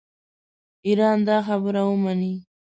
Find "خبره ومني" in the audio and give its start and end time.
1.47-2.33